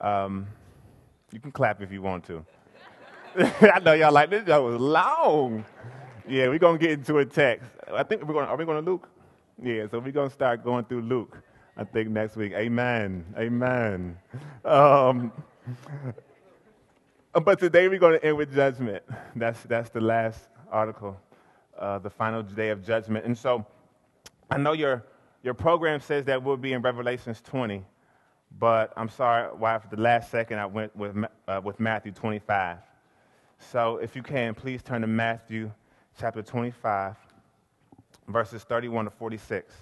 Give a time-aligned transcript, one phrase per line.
[0.00, 0.46] Um,
[1.32, 2.44] you can clap if you want to.
[3.38, 4.44] I know y'all like this.
[4.44, 5.64] That was long.
[6.28, 7.70] Yeah, we're gonna get into a text.
[7.92, 8.46] I think we're going.
[8.46, 9.08] Are we going to Luke?
[9.62, 11.42] Yeah, so we're gonna start going through Luke.
[11.76, 12.52] I think next week.
[12.52, 13.24] Amen.
[13.36, 14.16] Amen.
[14.64, 15.30] Um,
[17.44, 19.02] but today we're going to end with judgment.
[19.34, 21.20] That's that's the last article,
[21.78, 23.26] uh, the final day of judgment.
[23.26, 23.66] And so,
[24.50, 25.04] I know your
[25.42, 27.84] your program says that we'll be in Revelations 20,
[28.58, 31.16] but I'm sorry why for the last second I went with
[31.46, 32.78] uh, with Matthew 25.
[33.58, 35.70] So if you can, please turn to Matthew
[36.18, 37.16] chapter 25,
[38.28, 39.74] verses 31 to 46.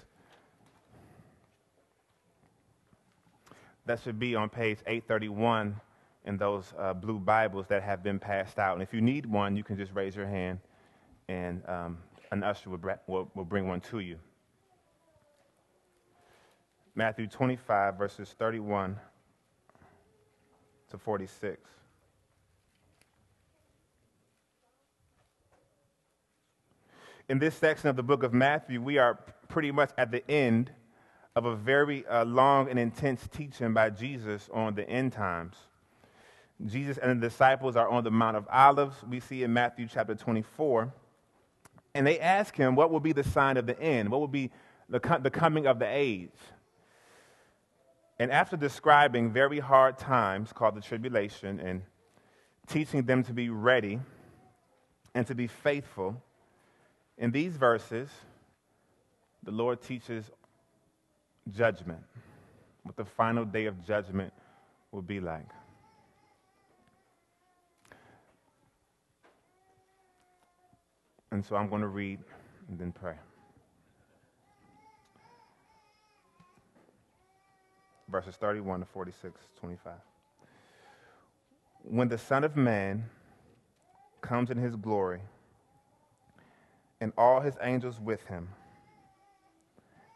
[3.85, 5.79] That should be on page 831
[6.25, 8.73] in those uh, blue Bibles that have been passed out.
[8.73, 10.59] And if you need one, you can just raise your hand,
[11.27, 11.97] and um,
[12.31, 14.17] an usher will, will, will bring one to you.
[16.97, 18.97] Matthew 25, verses 31
[20.89, 21.59] to 46.
[27.27, 30.71] In this section of the book of Matthew, we are pretty much at the end
[31.35, 35.57] of a very uh, long and intense teaching by Jesus on the end times.
[36.65, 38.95] Jesus and the disciples are on the Mount of Olives.
[39.09, 40.93] We see in Matthew chapter 24.
[41.93, 44.09] And they ask him, What will be the sign of the end?
[44.09, 44.51] What will be
[44.87, 46.31] the, the coming of the age?
[48.17, 51.81] And after describing very hard times called the tribulation and
[52.67, 53.99] teaching them to be ready
[55.13, 56.21] and to be faithful,
[57.17, 58.09] in these verses,
[59.43, 60.29] the Lord teaches
[61.51, 62.03] judgment,
[62.83, 64.33] what the final day of judgment
[64.91, 65.49] will be like.
[71.31, 72.19] And so I'm going to read
[72.69, 73.15] and then pray.
[78.09, 79.93] Verses 31 to 46, 25.
[81.83, 83.05] When the Son of Man
[84.21, 85.21] comes in his glory,
[87.01, 88.47] and all his angels with him.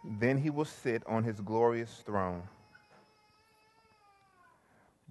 [0.04, 2.44] Then he will sit on his glorious throne.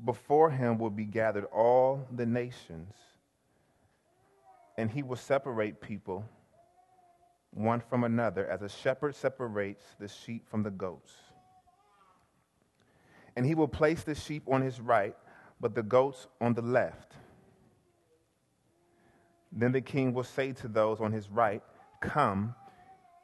[0.04, 2.94] Before him will be gathered all the nations,
[4.76, 6.24] and he will separate people
[7.50, 11.12] one from another as a shepherd separates the sheep from the goats.
[13.38, 15.14] And he will place the sheep on his right,
[15.60, 17.12] but the goats on the left.
[19.52, 21.62] Then the king will say to those on his right,
[22.00, 22.56] Come,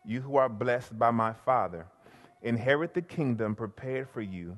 [0.05, 1.89] you who are blessed by my Father,
[2.43, 4.57] inherit the kingdom prepared for you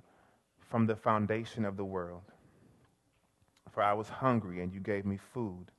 [0.69, 2.21] from the foundation of the world.
[3.73, 5.71] For I was hungry, and you gave me food.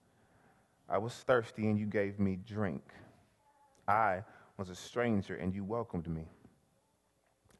[0.90, 2.82] I was thirsty, and you gave me drink.
[3.88, 4.24] I
[4.58, 6.26] was a stranger, and you welcomed me.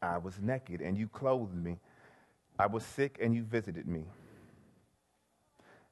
[0.02, 1.78] I was naked, and you clothed me.
[2.60, 4.06] I was sick, and you visited me.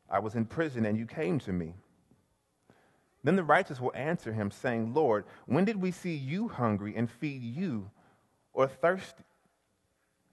[0.10, 1.74] I was in prison, and you came to me.
[3.24, 7.10] Then the righteous will answer him, saying, Lord, when did we see you hungry and
[7.10, 7.90] feed you,
[8.54, 9.24] or thirsty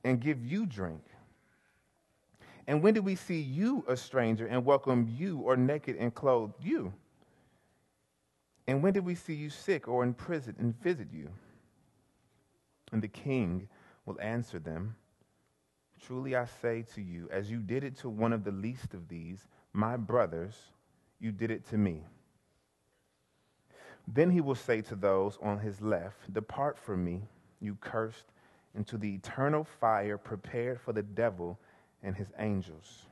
[0.05, 1.03] and give you drink?
[2.67, 6.53] And when did we see you a stranger and welcome you, or naked and clothe
[6.61, 6.93] you?
[8.67, 11.29] And when did we see you sick or in prison and visit you?
[12.93, 13.69] And the king
[14.07, 14.97] will answer them
[16.07, 19.09] Truly I say to you, as you did it to one of the least of
[19.09, 20.55] these, my brothers,
[21.21, 22.03] you did it to me.
[24.09, 27.23] Then he will say to those on his left, Depart from me,
[27.61, 28.33] you cursed,
[28.75, 31.59] into the eternal fire prepared for the devil
[32.03, 33.07] and his angels.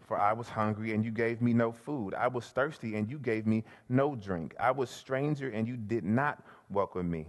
[0.00, 2.14] For I was hungry, and you gave me no food.
[2.14, 4.54] I was thirsty, and you gave me no drink.
[4.58, 7.26] I was stranger, and you did not welcome me.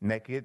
[0.00, 0.44] Naked,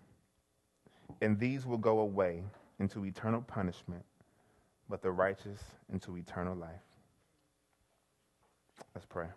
[1.21, 2.43] And these will go away
[2.79, 4.03] into eternal punishment,
[4.89, 5.61] but the righteous
[5.93, 6.69] into eternal life.
[8.95, 9.27] Let's pray.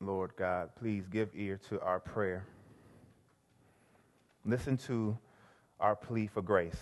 [0.00, 2.44] Lord God, please give ear to our prayer.
[4.44, 5.16] Listen to
[5.80, 6.80] our plea for grace.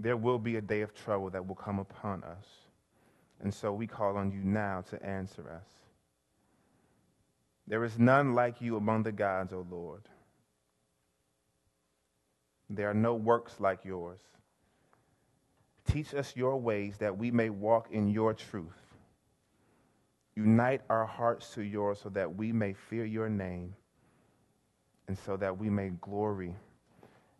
[0.00, 2.46] There will be a day of trouble that will come upon us.
[3.42, 5.68] And so we call on you now to answer us.
[7.66, 10.02] There is none like you among the gods, O Lord.
[12.70, 14.20] There are no works like yours.
[15.86, 18.80] Teach us your ways that we may walk in your truth.
[20.34, 23.74] Unite our hearts to yours so that we may fear your name
[25.08, 26.54] and so that we may glory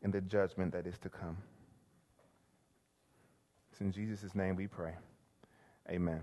[0.02, 1.38] in the judgment that is to come.
[3.80, 4.92] It's in Jesus' name we pray.
[5.88, 6.20] Amen.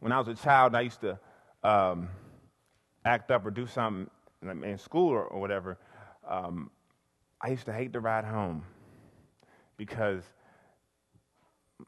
[0.00, 1.16] When I was a child, I used to
[1.62, 2.08] um,
[3.04, 4.10] act up or do something
[4.42, 5.78] in school or, or whatever.
[6.28, 6.72] Um,
[7.40, 8.64] I used to hate to ride home
[9.76, 10.24] because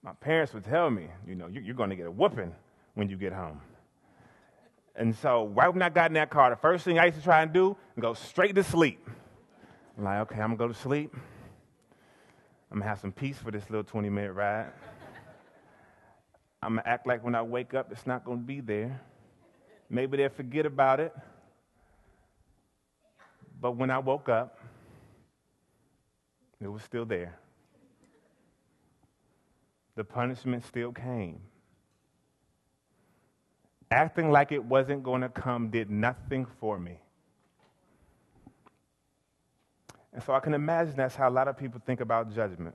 [0.00, 2.54] my parents would tell me, you know, you're going to get a whooping
[2.94, 3.60] when you get home.
[4.94, 7.24] And so, right when I got in that car, the first thing I used to
[7.24, 9.10] try and do go straight to sleep.
[9.98, 11.12] I'm like, okay, I'm going to go to sleep.
[12.70, 14.72] I'm to have some peace for this little 20 minute ride.
[16.62, 19.00] I'm to act like when I wake up, it's not to be there.
[19.88, 21.14] Maybe they'll forget about it.
[23.60, 24.58] But when I woke up,
[26.60, 27.38] it was still there.
[29.94, 31.40] The punishment still came.
[33.90, 36.98] Acting like it wasn't going to come did nothing for me.
[40.16, 42.74] And so I can imagine that's how a lot of people think about judgment.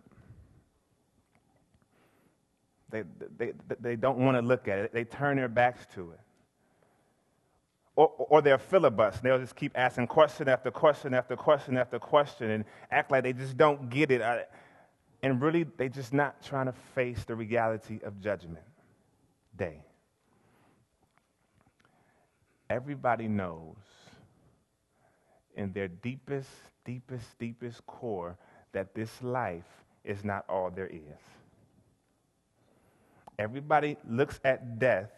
[2.91, 3.01] They,
[3.35, 6.19] they, they don't want to look at it, they turn their backs to it.
[7.95, 9.23] Or, or they're filibust.
[9.23, 13.33] They'll just keep asking question after question after question after question and act like they
[13.33, 14.21] just don't get it.
[15.23, 18.65] And really, they're just not trying to face the reality of judgment
[19.57, 19.81] day.
[22.69, 23.77] Everybody knows
[25.55, 26.49] in their deepest,
[26.85, 28.37] deepest, deepest core
[28.71, 31.21] that this life is not all there is.
[33.37, 35.11] Everybody looks at death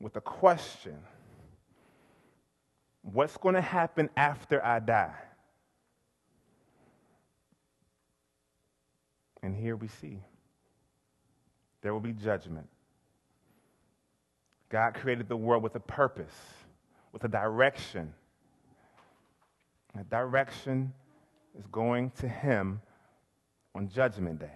[0.00, 0.98] with a question
[3.12, 5.14] What's going to happen after I die?
[9.42, 10.18] And here we see
[11.82, 12.66] there will be judgment.
[14.70, 16.34] God created the world with a purpose,
[17.12, 18.12] with a direction.
[19.96, 20.92] That direction
[21.58, 22.82] is going to Him
[23.74, 24.50] on Judgment Day.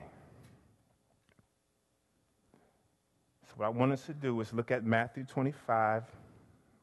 [3.49, 6.05] So, what I want us to do is look at Matthew 25,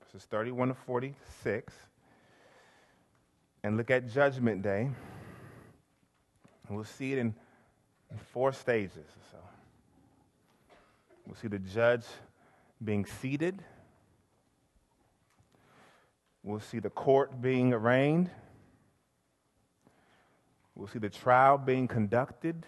[0.03, 1.71] verses 31 to 46,
[3.63, 4.89] and look at Judgment Day.
[6.67, 7.35] And we'll see it in,
[8.09, 9.05] in four stages.
[9.31, 9.37] So,
[11.27, 12.05] we'll see the judge
[12.83, 13.63] being seated.
[16.41, 18.31] We'll see the court being arraigned.
[20.77, 22.63] We'll see the trial being conducted.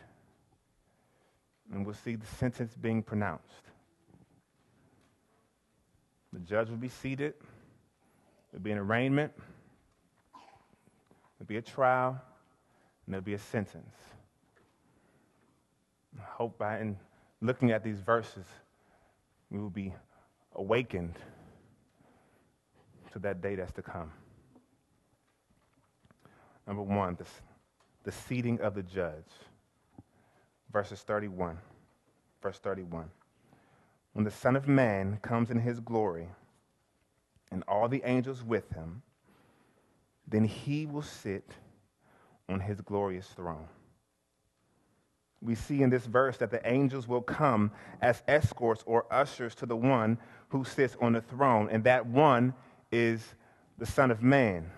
[1.72, 3.62] And we'll see the sentence being pronounced.
[6.34, 7.36] The judge will be seated.
[8.52, 9.32] There'll be an arraignment.
[11.38, 12.20] There'll be a trial.
[13.06, 13.96] And there'll be a sentence.
[16.18, 16.98] I hope by in
[17.42, 18.46] looking at these verses,
[19.52, 19.94] we will be
[20.56, 21.14] awakened
[23.14, 24.12] to that day that's to come.
[26.68, 27.26] Number one, the,
[28.10, 29.32] the seating of the judge.
[30.74, 31.60] Verses 31.
[32.42, 33.12] Verse 31.
[34.14, 36.28] When the Son of Man comes in his glory
[37.52, 39.04] and all the angels with him,
[40.28, 41.52] then he will sit
[42.48, 43.68] on his glorious throne
[45.42, 49.66] we see in this verse that the angels will come as escorts or ushers to
[49.66, 50.18] the one
[50.50, 52.54] who sits on the throne, and that one
[52.92, 53.36] is
[53.78, 54.70] the Son of Man.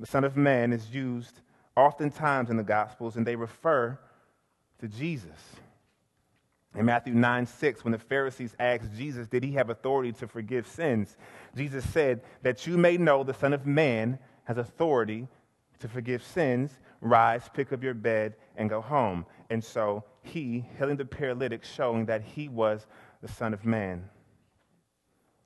[0.00, 1.42] The Son of Man is used
[1.76, 3.98] oftentimes in the Gospels, and they refer
[4.80, 5.56] to Jesus.
[6.74, 10.66] In Matthew 9 6, when the Pharisees asked Jesus, Did he have authority to forgive
[10.66, 11.16] sins?
[11.56, 15.26] Jesus said, That you may know the Son of Man has authority
[15.80, 19.26] to forgive sins, rise, pick up your bed, and go home.
[19.48, 22.86] And so he, healing the paralytic, showing that he was
[23.20, 24.08] the Son of Man.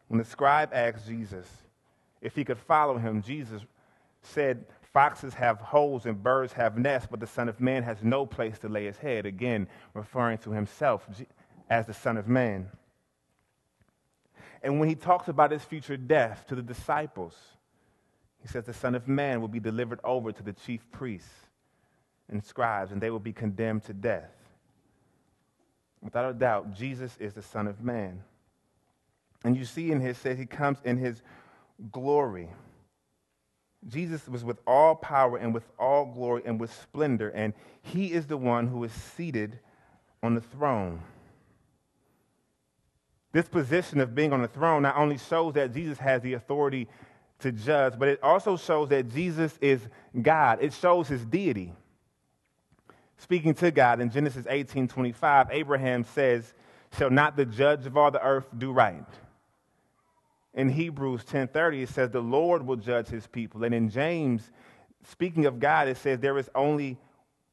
[0.08, 1.46] When the scribe asked Jesus
[2.20, 3.62] if he could follow him, Jesus
[4.22, 8.24] said, Foxes have holes and birds have nests, but the Son of Man has no
[8.24, 9.26] place to lay his head.
[9.26, 11.06] Again, referring to himself
[11.68, 12.70] as the Son of Man.
[14.62, 17.36] And when he talks about his future death to the disciples,
[18.40, 21.28] he says, The Son of Man will be delivered over to the chief priests
[22.28, 24.30] and scribes, and they will be condemned to death.
[26.00, 28.22] Without a doubt, Jesus is the Son of Man.
[29.44, 31.20] And you see in his says he comes in his
[31.90, 32.48] glory.
[33.88, 38.26] Jesus was with all power and with all glory and with splendor, and he is
[38.26, 39.58] the one who is seated
[40.22, 41.00] on the throne.
[43.32, 46.88] This position of being on the throne not only shows that Jesus has the authority
[47.40, 49.80] to judge, but it also shows that Jesus is
[50.22, 50.58] God.
[50.62, 51.72] It shows his deity.
[53.18, 56.54] Speaking to God in Genesis 18 25, Abraham says,
[56.96, 59.04] Shall not the judge of all the earth do right?
[60.54, 63.64] In Hebrews 10:30 it says the Lord will judge his people.
[63.64, 64.50] And in James,
[65.02, 66.98] speaking of God, it says there is only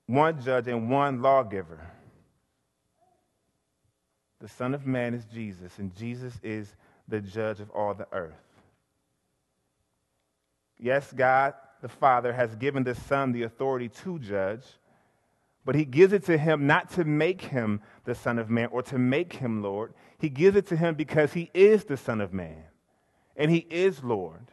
[0.05, 1.79] one judge and one lawgiver.
[4.39, 6.75] The Son of Man is Jesus, and Jesus is
[7.07, 8.33] the judge of all the earth.
[10.77, 14.63] Yes, God the Father has given the Son the authority to judge,
[15.65, 18.83] but he gives it to him not to make him the Son of Man or
[18.83, 19.93] to make him Lord.
[20.19, 22.65] He gives it to him because he is the Son of Man
[23.35, 24.51] and he is Lord.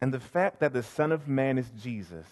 [0.00, 2.26] And the fact that the Son of Man is Jesus,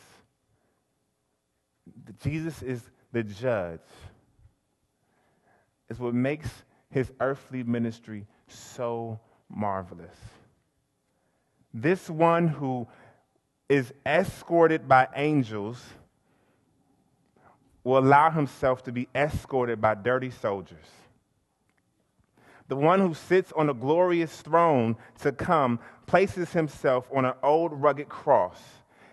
[2.23, 3.81] Jesus is the judge,
[5.89, 6.49] is what makes
[6.91, 10.17] his earthly ministry so marvelous.
[11.73, 12.89] This one who
[13.69, 15.83] is escorted by angels
[17.85, 20.87] will allow himself to be escorted by dirty soldiers.
[22.69, 27.73] The one who sits on a glorious throne to come places himself on an old
[27.73, 28.61] rugged cross.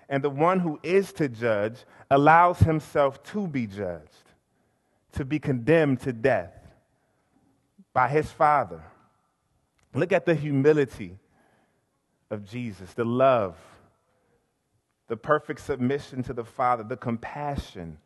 [0.10, 1.78] And the one who is to judge
[2.12, 4.32] allows himself to be judged,
[5.14, 6.54] to be condemned to death
[7.94, 8.84] by his Father.
[9.94, 11.18] Look at the humility
[12.30, 13.56] of Jesus, the love,
[15.08, 17.98] the perfect submission to the Father, the compassion.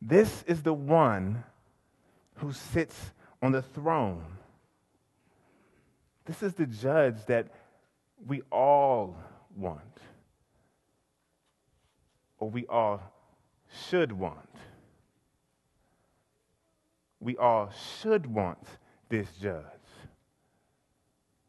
[0.00, 1.42] This is the one
[2.36, 4.24] who sits on the throne.
[6.26, 7.48] This is the judge that
[8.26, 9.16] we all
[9.54, 9.98] want,
[12.38, 13.02] or we all
[13.88, 14.38] should want.
[17.20, 18.66] We all should want
[19.10, 19.64] this judge,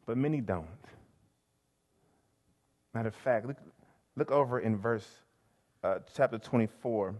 [0.04, 0.66] but many don't.
[2.92, 3.58] Matter of fact, look,
[4.14, 5.06] look over in verse
[5.82, 7.14] uh, chapter 24,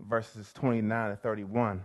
[0.00, 1.84] verses 29 to 31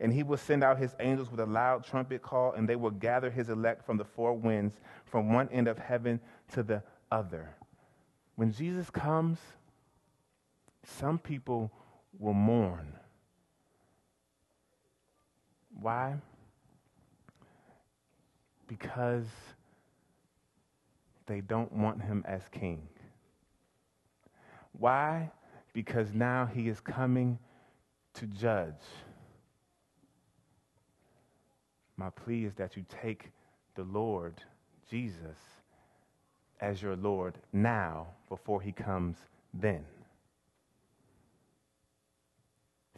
[0.00, 2.90] and he will send out his angels with a loud trumpet call, and they will
[2.90, 6.18] gather his elect from the four winds, from one end of heaven
[6.52, 7.54] to the other.
[8.36, 9.38] When Jesus comes,
[10.82, 11.70] some people
[12.18, 12.94] will mourn.
[15.78, 16.16] Why?
[18.66, 19.26] Because
[21.26, 22.88] they don't want him as king.
[24.72, 25.30] Why?
[25.74, 27.38] Because now he is coming
[28.14, 28.72] to judge.
[32.00, 33.30] My plea is that you take
[33.74, 34.32] the Lord,
[34.90, 35.36] Jesus,
[36.58, 39.18] as your Lord now before he comes
[39.52, 39.84] then.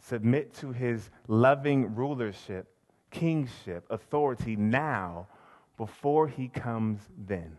[0.01, 2.73] Submit to his loving rulership,
[3.11, 5.27] kingship, authority now
[5.75, 7.57] before he comes then.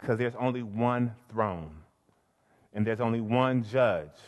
[0.00, 1.72] Because there's only one throne,
[2.72, 4.18] and there's only one judge,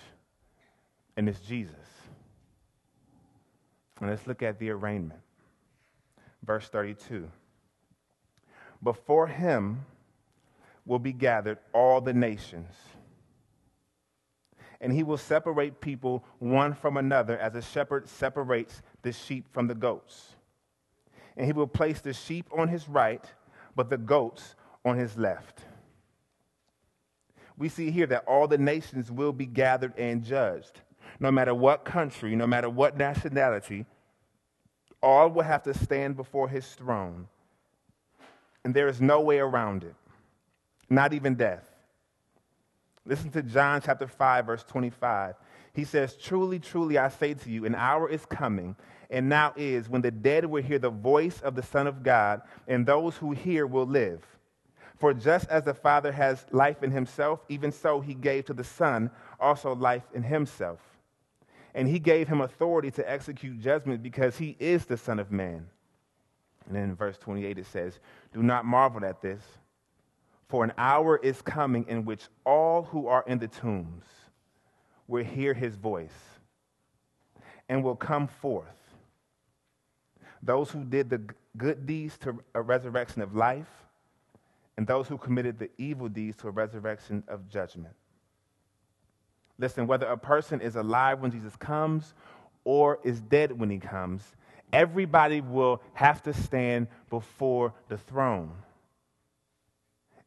[1.17, 1.90] and it's Jesus.
[4.01, 5.21] And let's look at the arraignment.
[6.43, 7.31] Verse 32.
[8.83, 9.85] Before him
[10.87, 12.75] will be gathered all the nations,
[14.81, 19.67] and he will separate people one from another as a shepherd separates the sheep from
[19.67, 20.35] the goats.
[21.37, 23.25] And he will place the sheep on his right,
[23.77, 24.55] but the goats
[24.85, 25.61] on his left.
[27.59, 30.81] We see here that all the nations will be gathered and judged
[31.19, 33.87] no matter what country, no matter what nationality,
[35.03, 37.27] all will have to stand before his throne.
[38.65, 39.95] And there is no way around it,
[40.89, 41.65] not even death.
[43.07, 45.35] Listen to John chapter 5, verse 25.
[45.73, 48.77] He says, Truly, truly, I say to you, an hour is coming,
[49.09, 52.43] and now is, when the dead will hear the voice of the Son of God,
[52.69, 54.23] and those who hear will live.
[54.99, 58.65] For just as the Father has life in himself, even so he gave to the
[58.65, 60.90] Son also life in himself
[61.75, 65.67] and he gave him authority to execute judgment because he is the Son of Man.
[66.67, 67.99] And then in verse 28 it says,
[68.33, 69.43] Do not marvel at this,
[70.49, 74.05] For an hour is coming in which all who are in the tombs
[75.07, 76.41] will hear his voice
[77.69, 78.67] and will come forth.
[80.43, 81.23] Those who did the
[81.57, 83.69] good deeds to a resurrection of life,
[84.77, 87.95] and those who committed the evil deeds to a resurrection of judgment.
[89.61, 92.15] Listen, whether a person is alive when Jesus comes
[92.65, 94.23] or is dead when he comes,
[94.73, 98.53] everybody will have to stand before the throne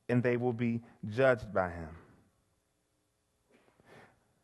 [0.07, 1.89] and they will be judged by him.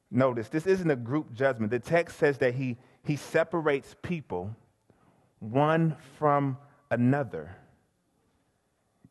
[0.09, 1.69] Notice, this isn't a group judgment.
[1.69, 4.55] The text says that he, he separates people
[5.37, 6.57] one from
[6.89, 7.55] another.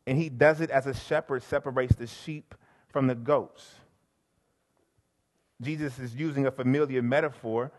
[0.05, 2.53] And he does it as a shepherd separates the sheep
[2.89, 3.75] from the goats.
[5.61, 7.71] Jesus is using a familiar metaphor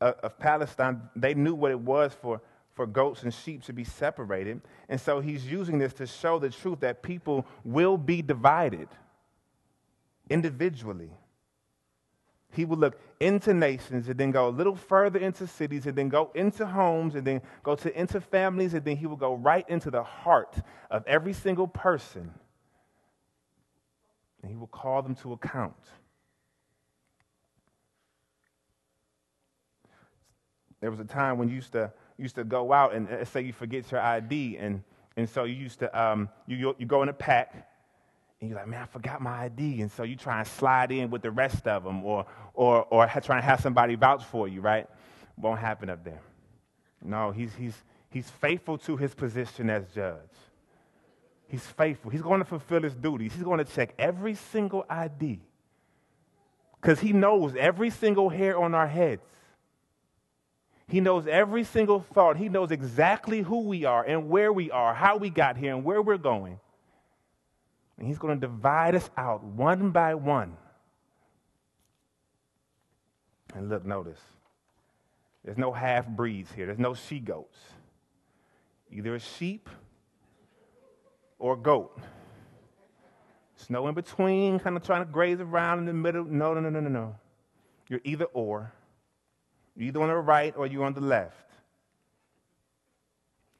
[0.00, 1.02] of, of, Palestine.
[1.14, 2.40] They knew what it was for,
[2.74, 4.62] for goats and sheep to be separated.
[4.88, 8.88] And so he's using this to show the truth that people will be divided
[10.30, 11.10] individually.
[12.52, 16.08] He will look into nations and then go a little further into cities and then
[16.08, 19.68] go into homes and then go to into families and then he will go right
[19.68, 20.56] into the heart
[20.90, 22.32] of every single person.
[24.42, 25.76] And he will call them to account.
[30.80, 33.42] There was a time when you used to, used to go out and uh, say
[33.42, 34.82] you forget your ID and,
[35.16, 37.68] and so you used to, um, you, you go in a pack
[38.40, 39.82] and you're like, man, I forgot my ID.
[39.82, 43.06] And so you try and slide in with the rest of them or, or, or
[43.22, 44.86] try and have somebody vouch for you, right?
[45.36, 46.20] Won't happen up there.
[47.02, 47.74] No, he's, he's,
[48.10, 50.16] he's faithful to his position as judge.
[51.48, 52.10] He's faithful.
[52.10, 53.34] He's going to fulfill his duties.
[53.34, 55.40] He's going to check every single ID
[56.80, 59.22] because he knows every single hair on our heads.
[60.90, 62.36] He knows every single thought.
[62.36, 65.84] He knows exactly who we are and where we are, how we got here, and
[65.84, 66.58] where we're going.
[67.96, 70.56] And he's going to divide us out one by one.
[73.54, 74.18] And look, notice
[75.44, 77.58] there's no half breeds here, there's no she goats.
[78.90, 79.68] Either a sheep
[81.38, 81.96] or a goat.
[83.56, 86.24] There's no in between, kind of trying to graze around in the middle.
[86.24, 87.14] No, no, no, no, no, no.
[87.88, 88.72] You're either or.
[89.76, 91.50] You're either on the right or you're on the left.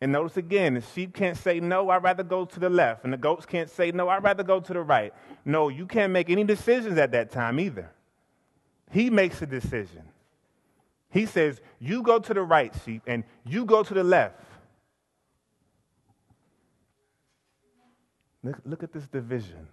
[0.00, 3.04] And notice again, the sheep can't say, No, I'd rather go to the left.
[3.04, 5.12] And the goats can't say, No, I'd rather go to the right.
[5.44, 7.90] No, you can't make any decisions at that time either.
[8.90, 10.02] He makes a decision.
[11.10, 14.40] He says, You go to the right, sheep, and you go to the left.
[18.42, 19.68] Look, look at this division.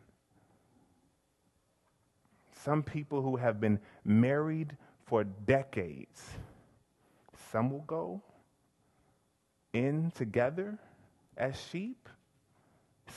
[2.63, 4.75] Some people who have been married
[5.07, 6.21] for decades,
[7.51, 8.21] some will go
[9.71, 10.77] in together
[11.37, 12.09] as sheep,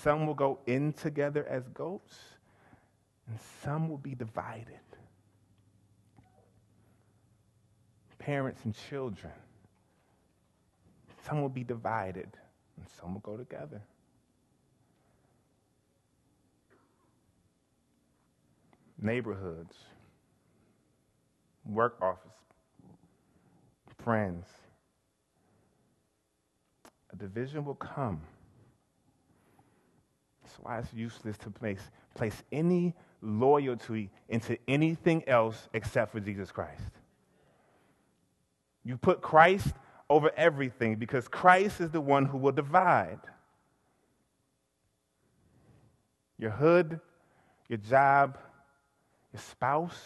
[0.03, 2.17] some will go in together as goats,
[3.27, 4.79] and some will be divided.
[8.21, 9.33] Parents and children,
[11.27, 12.29] some will be divided,
[12.77, 13.83] and some will go together.
[19.03, 19.75] Neighborhoods,
[21.65, 22.31] work office,
[24.03, 24.47] friends,
[27.13, 28.21] a division will come.
[30.43, 31.81] That's why it's useless to place,
[32.15, 36.83] place any loyalty into anything else except for Jesus Christ.
[38.85, 39.69] You put Christ
[40.09, 43.21] over everything because Christ is the one who will divide.
[46.39, 47.01] Your hood,
[47.69, 48.39] your job,
[49.33, 50.01] your spouse,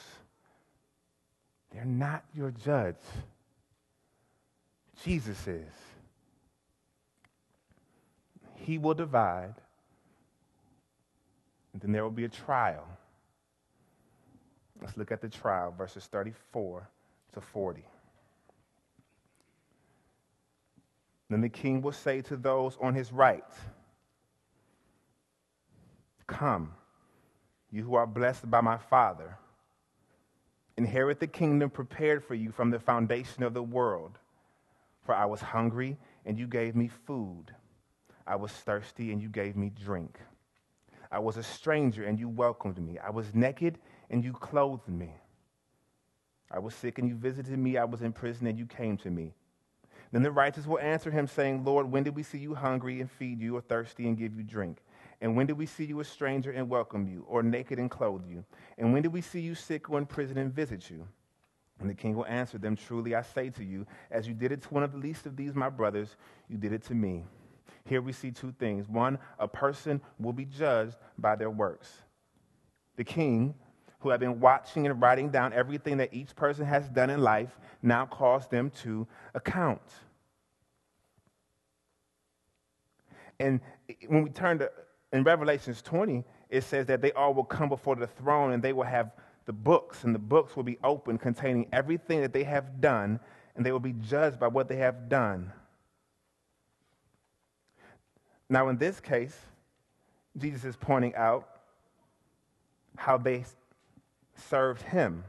[1.74, 2.96] they're not your judge.
[5.04, 5.72] Jesus is
[8.64, 9.54] he will divide,
[11.72, 12.86] and then there will be a trial.
[14.80, 16.88] Let's look at the trial, verses 34
[17.34, 17.84] to 40.
[21.28, 23.44] Then the king will say to those on his right,
[26.26, 26.72] Come,
[27.70, 29.36] you who are blessed by my Father,
[30.76, 34.18] inherit the kingdom prepared for you from the foundation of the world.
[35.04, 37.54] For I was hungry, and you gave me food.
[38.26, 40.18] I was thirsty and you gave me drink.
[41.12, 42.98] I was a stranger and you welcomed me.
[42.98, 43.78] I was naked
[44.10, 45.10] and you clothed me.
[46.50, 47.76] I was sick and you visited me.
[47.76, 49.34] I was in prison and you came to me.
[50.12, 53.10] Then the righteous will answer him, saying, Lord, when did we see you hungry and
[53.10, 54.78] feed you, or thirsty and give you drink?
[55.24, 58.26] And when did we see you a stranger and welcome you, or naked and clothe
[58.28, 58.44] you?
[58.76, 61.08] And when did we see you sick or in prison and visit you?
[61.80, 64.60] And the king will answer them, Truly I say to you, as you did it
[64.60, 67.24] to one of the least of these my brothers, you did it to me.
[67.86, 68.86] Here we see two things.
[68.86, 72.02] One, a person will be judged by their works.
[72.96, 73.54] The king,
[74.00, 77.58] who had been watching and writing down everything that each person has done in life,
[77.80, 79.80] now calls them to account.
[83.40, 83.62] And
[84.06, 84.70] when we turn to
[85.14, 88.72] in Revelations 20, it says that they all will come before the throne and they
[88.72, 89.12] will have
[89.46, 93.20] the books, and the books will be open containing everything that they have done,
[93.54, 95.52] and they will be judged by what they have done.
[98.48, 99.38] Now, in this case,
[100.36, 101.48] Jesus is pointing out
[102.96, 103.44] how they
[104.34, 105.22] served him.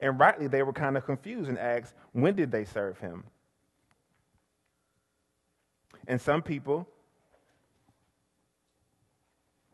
[0.00, 3.24] And rightly, they were kind of confused and asked, when did they serve him?
[6.06, 6.86] And some people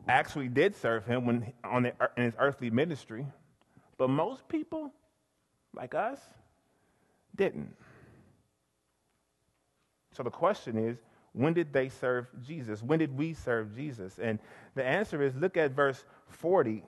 [0.07, 3.25] actually did serve him when on the, in his earthly ministry,
[3.97, 4.91] but most people,
[5.73, 6.19] like us,
[7.35, 7.75] didn't.
[10.13, 10.97] So the question is,
[11.33, 12.81] when did they serve Jesus?
[12.81, 14.17] When did we serve Jesus?
[14.21, 14.39] And
[14.73, 16.83] the answer is look at verse 40.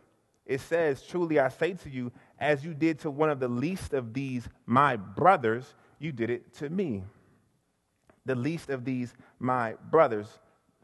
[0.45, 3.93] It says, Truly I say to you, as you did to one of the least
[3.93, 7.03] of these my brothers, you did it to me.
[8.25, 10.27] The least of these my brothers.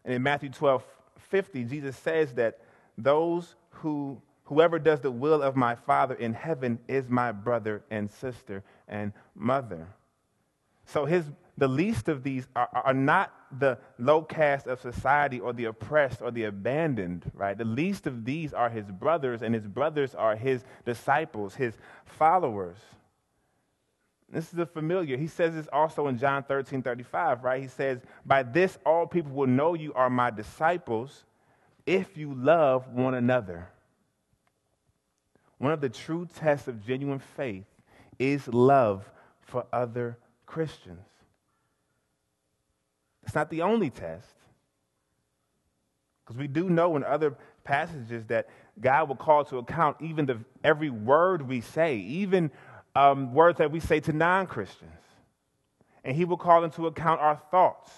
[0.04, 0.84] And in Matthew 12,
[1.30, 2.60] 50, Jesus says that
[2.98, 8.10] those who whoever does the will of my Father in heaven is my brother and
[8.10, 9.88] sister and mother.
[10.86, 11.26] So his
[11.58, 16.22] the least of these are, are not the low caste of society or the oppressed
[16.22, 17.56] or the abandoned, right?
[17.58, 22.78] The least of these are his brothers, and his brothers are his disciples, his followers.
[24.34, 25.16] This is a familiar.
[25.16, 27.62] He says this also in John 13 35, right?
[27.62, 31.24] He says, By this all people will know you are my disciples
[31.86, 33.70] if you love one another.
[35.60, 37.66] One of the true tests of genuine faith
[38.18, 39.10] is love
[39.42, 40.18] for other
[40.48, 41.06] Christians.
[43.24, 44.28] It's not the only test.
[46.26, 48.48] Because we do know in other passages that
[48.82, 52.50] God will call to account even the, every word we say, even
[52.96, 54.92] um, words that we say to non Christians.
[56.04, 57.92] And He will call into account our thoughts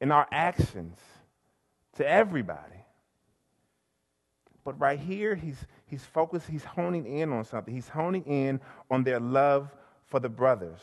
[0.00, 0.98] and our actions
[1.96, 2.82] to everybody.
[4.64, 5.56] But right here, he's,
[5.86, 7.74] he's focused, he's honing in on something.
[7.74, 9.74] He's honing in on their love
[10.06, 10.80] for the brothers.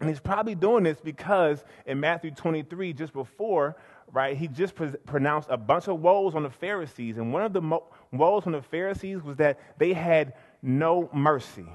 [0.00, 3.76] And he's probably doing this because in Matthew 23, just before,
[4.12, 7.16] right, he just pre- pronounced a bunch of woes on the Pharisees.
[7.16, 11.66] And one of the mo- woes on the Pharisees was that they had no mercy,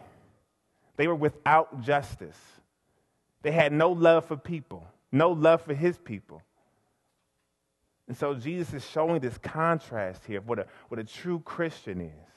[1.01, 2.37] they were without justice.
[3.41, 6.43] They had no love for people, no love for his people.
[8.07, 12.01] And so Jesus is showing this contrast here of what a, what a true Christian
[12.01, 12.29] is.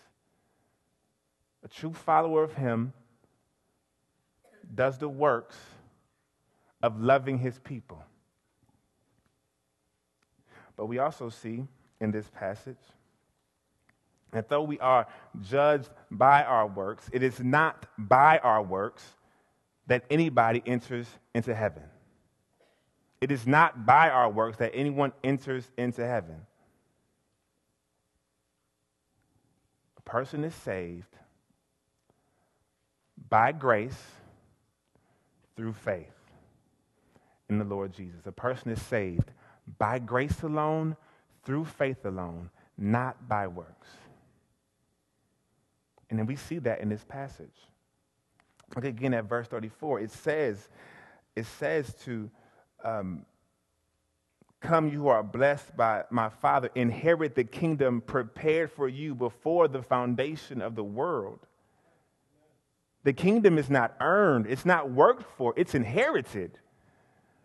[1.63, 2.95] A true follower of him
[4.75, 5.59] does the works
[6.83, 8.03] of loving his people.
[10.75, 11.67] But we also see
[12.01, 12.81] in this passage
[14.35, 15.07] that though we are
[15.41, 19.03] judged by our works, it is not by our works
[19.87, 21.83] that anybody enters into heaven.
[23.21, 26.37] It is not by our works that anyone enters into heaven.
[29.97, 31.17] A person is saved
[33.31, 34.03] by grace
[35.57, 36.13] through faith
[37.49, 38.27] in the Lord Jesus.
[38.27, 39.31] A person is saved
[39.79, 40.97] by grace alone,
[41.45, 43.89] through faith alone, not by works.
[46.15, 47.57] And then we see that in this passage.
[48.77, 49.99] Look again at verse 34.
[49.99, 50.69] It says,
[51.35, 52.31] it says to
[52.85, 53.27] um,
[54.61, 59.67] come, you who are blessed by my Father, inherit the kingdom prepared for you before
[59.67, 61.41] the foundation of the world.
[63.03, 66.61] The kingdom is not earned, it's not worked for, it's inherited.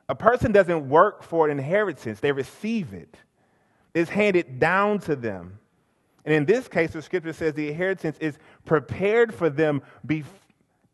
[0.08, 3.18] A person doesn't work for an inheritance, they receive it.
[3.96, 5.58] It's handed down to them.
[6.26, 9.82] And in this case, the scripture says the inheritance is prepared for them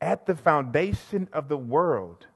[0.02, 2.28] at the foundation of the world.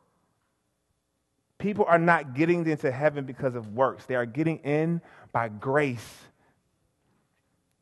[1.60, 6.23] People are not getting into heaven because of works, they are getting in by grace.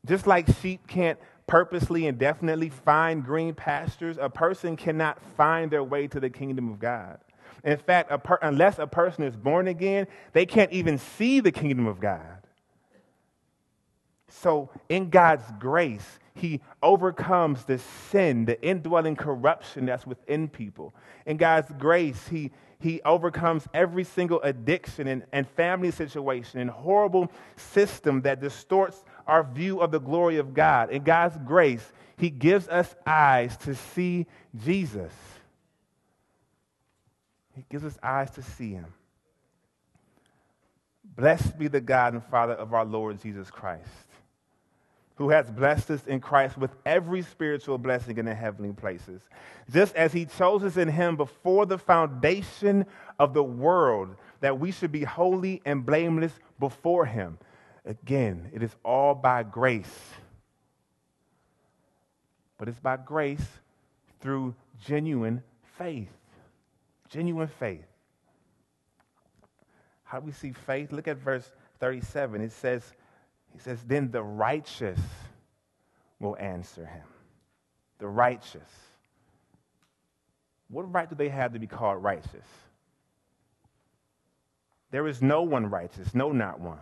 [0.06, 5.82] Just like sheep can't purposely and definitely find green pastures, a person cannot find their
[5.82, 7.18] way to the kingdom of God.
[7.64, 11.50] In fact, a per- unless a person is born again, they can't even see the
[11.50, 12.37] kingdom of God.
[14.28, 17.78] So, in God's grace, He overcomes the
[18.10, 20.94] sin, the indwelling corruption that's within people.
[21.26, 27.32] In God's grace, He he overcomes every single addiction and, and family situation and horrible
[27.56, 30.90] system that distorts our view of the glory of God.
[30.90, 35.12] In God's grace, He gives us eyes to see Jesus.
[37.58, 38.86] He gives us eyes to see him.
[41.16, 43.88] Blessed be the God and Father of our Lord Jesus Christ,
[45.18, 49.20] who has blessed us in Christ with every spiritual blessing in the heavenly places,
[49.68, 52.86] just as he chose us in him before the foundation
[53.18, 57.36] of the world, that we should be holy and blameless before him.
[57.84, 59.98] Again, it is all by grace.
[62.56, 63.46] But it's by grace
[64.20, 64.54] through
[64.86, 65.42] genuine
[65.78, 66.12] faith.
[67.08, 67.86] Genuine faith.
[70.04, 70.92] How do we see faith?
[70.92, 71.50] Look at verse
[71.80, 72.40] 37.
[72.40, 72.92] It says,
[73.58, 75.00] he says, then the righteous
[76.20, 77.02] will answer him.
[77.98, 78.70] The righteous.
[80.68, 82.46] What right do they have to be called righteous?
[84.92, 86.78] There is no one righteous, no, not one.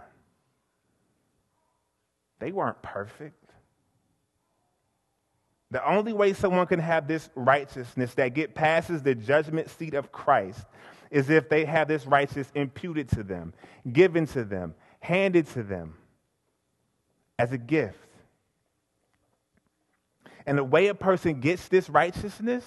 [2.41, 3.43] They weren't perfect.
[5.71, 10.13] The only way someone can have this righteousness that get passes the judgment seat of
[10.13, 10.67] Christ
[11.11, 13.55] is if they have this righteousness imputed to them,
[13.91, 15.95] given to them, handed to them
[17.39, 17.99] as a gift.
[20.47, 22.65] And the way a person gets this righteousness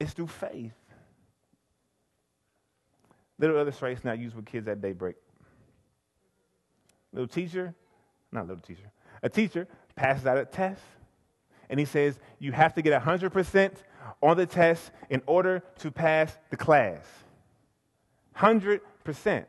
[0.00, 0.72] is through faith.
[3.38, 5.16] Little illustration I use with kids at daybreak.
[7.12, 7.74] Little teacher,
[8.30, 8.90] not little teacher,
[9.22, 10.80] a teacher passes out a test
[11.68, 13.72] and he says, You have to get 100%
[14.22, 17.04] on the test in order to pass the class.
[18.36, 18.80] 100%.
[19.06, 19.46] If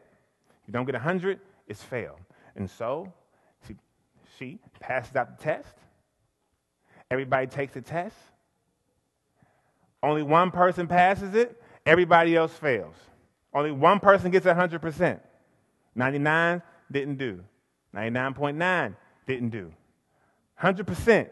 [0.67, 2.17] you don't get 100, it's fail.
[2.55, 3.11] And so
[3.67, 3.75] she,
[4.37, 5.75] she passes out the test.
[7.09, 8.15] Everybody takes the test.
[10.01, 12.95] Only one person passes it, everybody else fails.
[13.53, 15.19] Only one person gets 100%.
[15.95, 16.61] 99
[16.91, 17.43] didn't do.
[17.95, 18.95] 99.9
[19.27, 19.71] didn't do.
[20.61, 21.29] 100%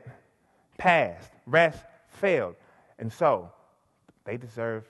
[0.78, 2.56] passed, rest failed.
[3.00, 3.52] And so
[4.26, 4.86] they deserve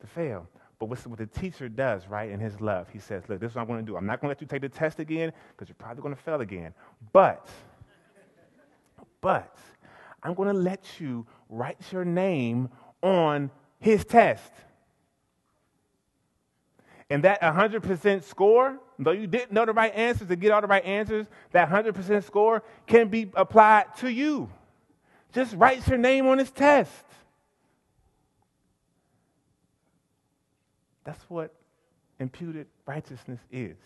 [0.00, 0.48] to fail.
[0.78, 3.56] But what's, what the teacher does, right, in his love, he says, Look, this is
[3.56, 3.96] what I'm going to do.
[3.96, 6.20] I'm not going to let you take the test again because you're probably going to
[6.20, 6.74] fail again.
[7.12, 7.48] But,
[9.20, 9.56] but,
[10.22, 12.70] I'm going to let you write your name
[13.02, 14.52] on his test.
[17.10, 20.66] And that 100% score, though you didn't know the right answers to get all the
[20.66, 24.50] right answers, that 100% score can be applied to you.
[25.32, 26.90] Just write your name on his test.
[31.04, 31.54] That's what
[32.18, 33.76] imputed righteousness is.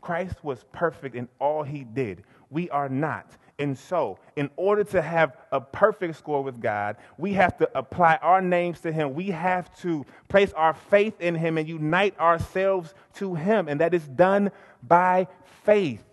[0.00, 2.24] Christ was perfect in all he did.
[2.50, 3.30] We are not.
[3.58, 8.16] And so, in order to have a perfect score with God, we have to apply
[8.16, 9.14] our names to Him.
[9.14, 13.68] We have to place our faith in Him and unite ourselves to Him.
[13.68, 14.50] And that is done
[14.82, 15.28] by
[15.62, 16.04] faith.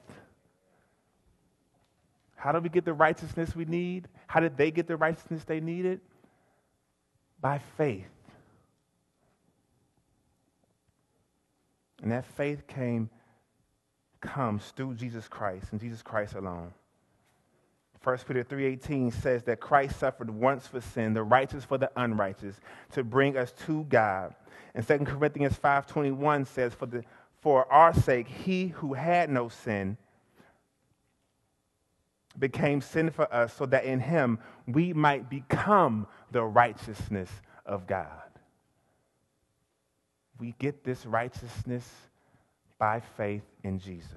[2.35, 4.07] How do we get the righteousness we need?
[4.27, 5.99] How did they get the righteousness they needed?
[7.39, 8.05] By faith.
[12.01, 13.09] And that faith came
[14.21, 16.73] comes through Jesus Christ and Jesus Christ alone.
[18.03, 22.59] 1 Peter 3:18 says that Christ suffered once for sin, the righteous for the unrighteous,
[22.93, 24.33] to bring us to God.
[24.73, 27.03] And 2 Corinthians 5:21 says for the
[27.41, 29.97] for our sake he who had no sin
[32.37, 37.29] became sin for us so that in him we might become the righteousness
[37.65, 38.30] of God.
[40.41, 41.87] We get this righteousness
[42.79, 44.09] by faith in Jesus.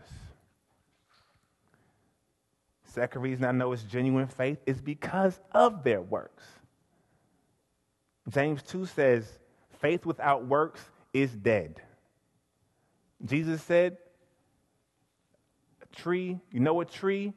[2.85, 6.43] Second reason I know it's genuine faith is because of their works.
[8.31, 9.31] James 2 says,
[9.81, 10.81] faith without works
[11.13, 11.83] is dead.
[13.23, 13.99] Jesus said,
[15.83, 17.35] a tree, you know a tree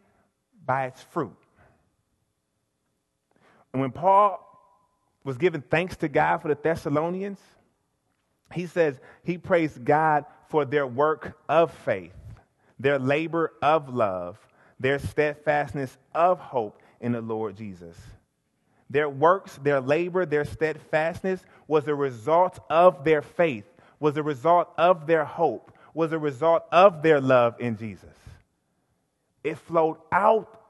[0.65, 1.35] by its fruit.
[3.73, 4.39] And when Paul
[5.25, 7.39] was giving thanks to God for the Thessalonians,
[8.57, 12.15] he says he praised God for their work of faith,
[12.79, 14.39] their labor of love,
[14.79, 17.95] their steadfastness of hope in the Lord Jesus.
[18.89, 23.65] Their works, their labor, their steadfastness was a result of their faith,
[23.99, 28.15] was a result of their hope, was a result of their love in Jesus.
[29.43, 30.61] It flowed out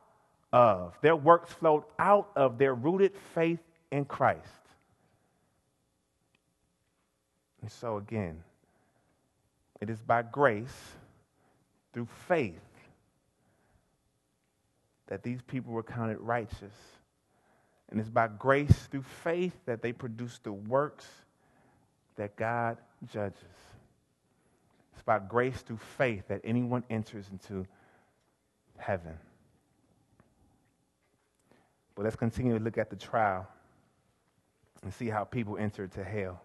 [0.52, 3.60] of, their works flowed out of their rooted faith
[3.92, 4.67] in Christ.
[7.62, 8.44] And so, again,
[9.82, 10.96] it is by grace,
[11.94, 12.60] through faith,
[15.08, 16.74] that these people were counted righteous.
[17.90, 21.08] And it's by grace through faith that they produce the works
[22.18, 22.78] that God
[23.12, 23.42] judges.
[24.94, 27.66] It's by grace through faith that anyone enters into
[28.78, 29.18] heaven.
[31.96, 33.48] But let's continue to look at the trial
[34.84, 36.42] and see how people enter to hell.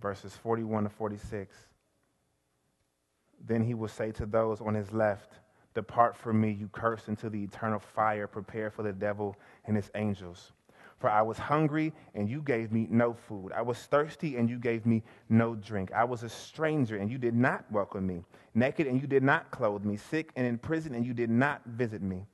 [0.00, 1.54] Verses 41 to 46.
[3.46, 5.34] Then he will say to those on his left,
[5.74, 9.90] Depart from me, you cursed, into the eternal fire prepared for the devil and his
[9.94, 10.52] angels.
[10.98, 13.52] For I was hungry, and you gave me no food.
[13.52, 15.92] I was thirsty, and you gave me no drink.
[15.92, 18.24] I was a stranger, and you did not welcome me.
[18.54, 19.96] Naked, and you did not clothe me.
[19.96, 22.26] Sick and in prison, and you did not visit me.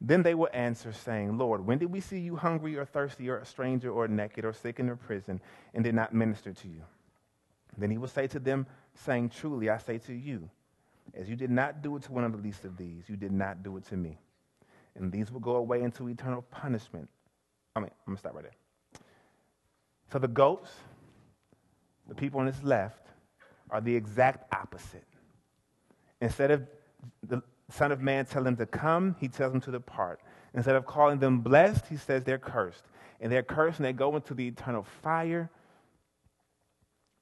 [0.00, 3.38] Then they will answer, saying, Lord, when did we see you hungry or thirsty or
[3.38, 5.40] a stranger or naked or sick in a prison
[5.74, 6.82] and did not minister to you?
[7.76, 10.48] Then he will say to them, saying, Truly, I say to you,
[11.14, 13.32] as you did not do it to one of the least of these, you did
[13.32, 14.18] not do it to me.
[14.94, 17.08] And these will go away into eternal punishment.
[17.76, 19.00] I mean, I'm going to stop right there.
[20.12, 20.70] So the goats,
[22.08, 23.06] the people on his left,
[23.70, 25.06] are the exact opposite.
[26.20, 26.66] Instead of
[27.22, 30.20] the Son of Man telling them to come, he tells them to depart.
[30.54, 32.84] Instead of calling them blessed, he says they're cursed.
[33.20, 35.50] And they're cursed and they go into the eternal fire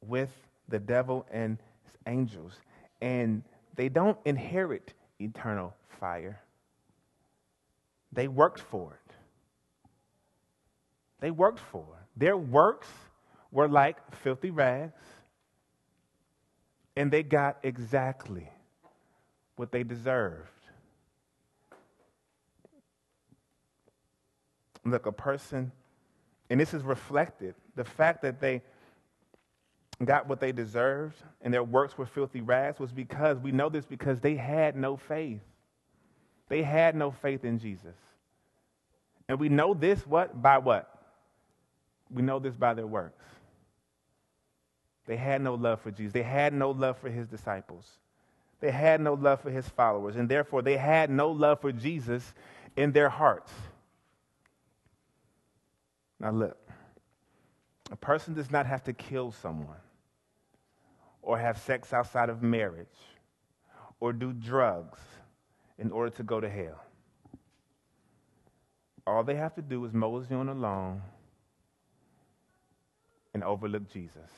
[0.07, 0.31] with
[0.69, 2.53] the devil and his angels.
[3.01, 3.43] And
[3.75, 6.41] they don't inherit eternal fire,
[8.13, 9.15] they worked for it.
[11.21, 12.07] They worked for it.
[12.17, 12.89] Their works
[13.51, 15.03] were like filthy rags,
[16.97, 18.49] and they got exactly
[19.59, 20.49] what they deserved.
[24.85, 25.73] Look, a person,
[26.49, 28.63] and this is reflected, the fact that they
[30.05, 33.85] got what they deserved and their works were filthy rags was because, we know this
[33.85, 35.41] because they had no faith.
[36.49, 37.97] They had no faith in Jesus.
[39.29, 40.41] And we know this what?
[40.41, 40.89] By what?
[42.11, 43.25] We know this by their works.
[45.07, 46.13] They had no love for Jesus.
[46.13, 47.99] They had no love for his disciples.
[48.61, 52.33] They had no love for his followers, and therefore they had no love for Jesus
[52.77, 53.53] in their hearts.
[56.19, 56.59] Now, look,
[57.91, 59.77] a person does not have to kill someone,
[61.23, 62.87] or have sex outside of marriage,
[64.01, 65.01] or do drugs
[65.79, 66.83] in order to go to hell.
[69.07, 71.03] All they have to do is mosey on along
[73.33, 74.31] and overlook Jesus.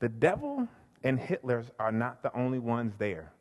[0.00, 0.66] The devil
[1.02, 3.32] and Hitlers are not the only ones there.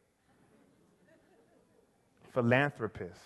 [2.33, 3.23] Philanthropists,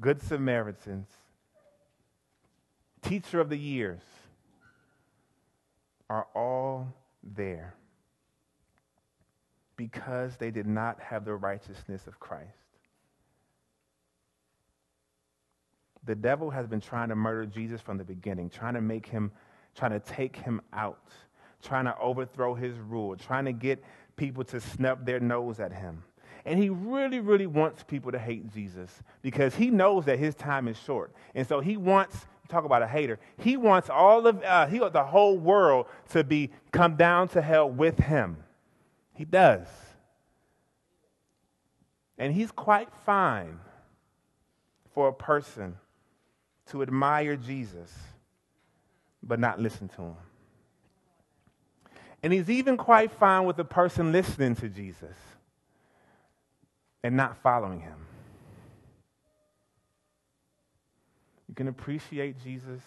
[0.00, 1.08] Good Samaritans,
[3.02, 4.00] Teacher of the Years
[6.10, 7.74] are all there
[9.76, 12.48] because they did not have the righteousness of Christ.
[16.04, 19.32] The devil has been trying to murder Jesus from the beginning, trying to make him,
[19.74, 21.08] trying to take him out
[21.64, 23.82] trying to overthrow his rule, trying to get
[24.16, 26.04] people to snub their nose at him.
[26.44, 30.68] And he really, really wants people to hate Jesus because he knows that his time
[30.68, 31.12] is short.
[31.34, 34.92] And so he wants, talk about a hater, he wants all of, uh, he wants
[34.92, 38.36] the whole world to be, come down to hell with him.
[39.14, 39.66] He does.
[42.18, 43.58] And he's quite fine
[44.92, 45.76] for a person
[46.66, 47.92] to admire Jesus
[49.26, 50.16] but not listen to him.
[52.24, 55.14] And he's even quite fine with the person listening to Jesus
[57.02, 57.98] and not following him.
[61.50, 62.80] You can appreciate Jesus.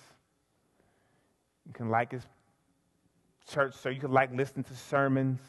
[1.68, 2.24] You can like his
[3.48, 5.40] church, so you can like listening to sermons.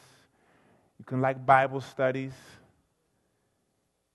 [0.99, 2.33] You can like Bible studies.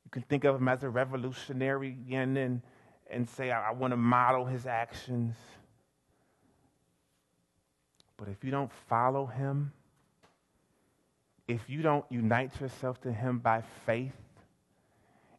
[0.04, 2.62] You can think of him as a revolutionary and, and,
[3.10, 5.34] and say, I, I want to model his actions.
[8.16, 9.72] But if you don't follow him,
[11.48, 14.12] if you don't unite yourself to him by faith,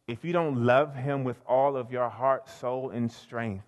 [0.06, 3.64] if you don't love him with all of your heart, soul, and strength,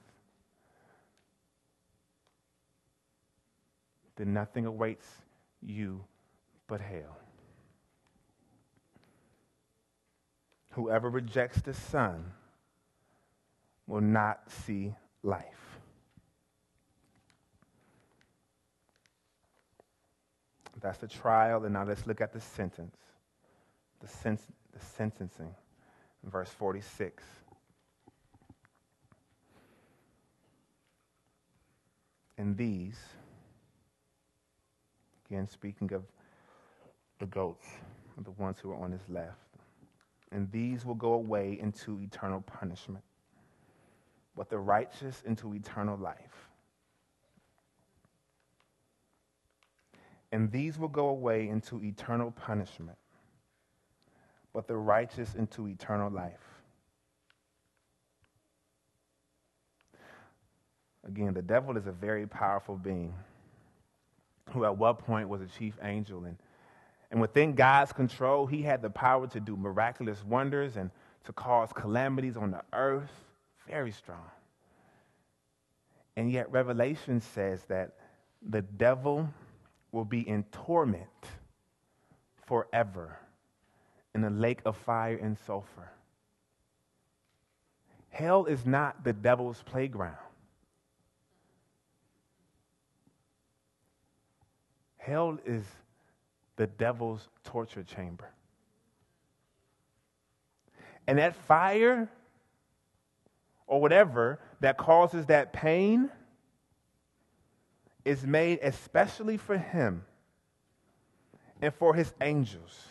[4.16, 5.07] then nothing awaits
[5.62, 6.05] you
[6.68, 7.18] but hell.
[10.73, 12.33] Whoever rejects the Son
[13.87, 15.67] will not see life.
[20.81, 22.97] That's the trial, and now let's look at the sentence.
[24.01, 24.39] The, sen-
[24.72, 25.55] the sentencing,
[26.24, 27.22] verse 46.
[32.37, 32.97] And these,
[35.29, 36.05] again speaking of
[37.18, 37.66] the goats,
[38.22, 39.37] the ones who are on his left,
[40.31, 43.03] and these will go away into eternal punishment,
[44.37, 46.47] but the righteous into eternal life.
[50.33, 52.99] And these will go away into eternal punishment,
[54.53, 56.41] but the righteous into eternal life.
[61.07, 63.14] Again, the devil is a very powerful being
[64.51, 66.24] who at one point was a chief angel.
[66.24, 66.37] And,
[67.11, 70.91] and within God's control, he had the power to do miraculous wonders and
[71.24, 73.11] to cause calamities on the earth.
[73.66, 74.24] Very strong.
[76.16, 77.95] And yet, Revelation says that
[78.47, 79.29] the devil
[79.93, 81.09] will be in torment
[82.47, 83.18] forever
[84.14, 85.91] in a lake of fire and sulfur.
[88.11, 90.16] Hell is not the devil's playground.
[94.97, 95.64] Hell is
[96.57, 98.28] the devil's torture chamber.
[101.07, 102.11] And that fire
[103.66, 106.11] or whatever that causes that pain
[108.09, 110.02] is made especially for him
[111.61, 112.86] and for his angels.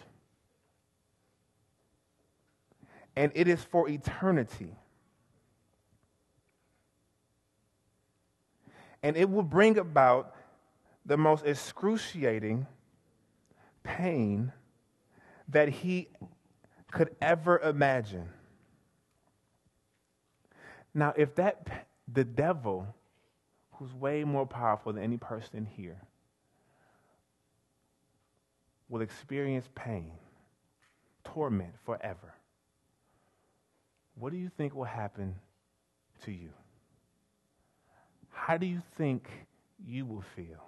[3.16, 4.76] And it is for eternity.
[9.02, 10.36] And it will bring about
[11.04, 12.68] the most excruciating
[13.82, 14.52] pain
[15.48, 16.10] that he
[16.92, 18.30] could ever imagine.
[20.94, 22.94] Now, if that, the devil,
[23.78, 26.02] who's way more powerful than any person here,
[28.90, 30.12] will experience pain,
[31.24, 32.34] torment forever,
[34.16, 35.36] what do you think will happen
[36.24, 36.50] to you?
[38.32, 39.30] How do you think
[39.86, 40.68] you will feel?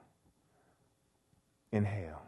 [1.71, 2.21] in hell.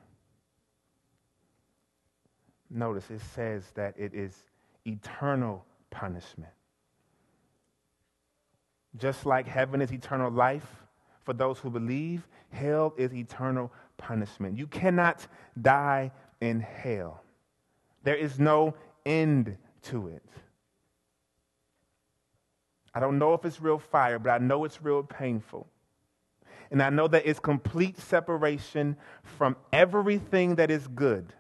[2.70, 4.36] Notice it says that it is
[4.86, 6.52] eternal punishment.
[8.98, 10.68] Just like heaven is eternal life
[11.24, 14.58] for those who believe, hell is eternal punishment.
[14.58, 15.26] You cannot
[15.62, 16.12] die
[16.42, 17.24] in hell,
[18.04, 18.74] there is no
[19.06, 20.24] end to it.
[22.94, 25.68] I don't know if it's real fire, but I know it's real painful.
[26.72, 31.34] And I know that it's complete separation from everything that is good.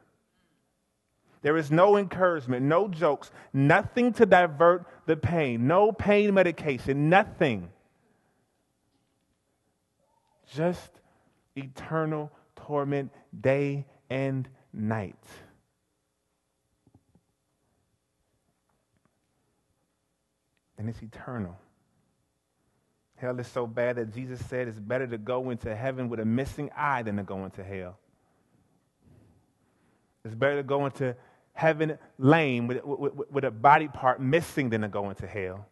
[1.42, 7.70] There is no encouragement, no jokes, nothing to divert the pain, no pain medication, nothing.
[10.54, 10.92] Just
[11.56, 15.16] eternal torment day and night.
[20.78, 21.58] And it's eternal.
[23.16, 26.26] Hell is so bad that Jesus said it's better to go into heaven with a
[26.26, 27.98] missing eye than to go into hell.
[30.26, 31.16] It's better to go into
[31.62, 35.68] heaven lame with, with, with a body part missing than to go into hell.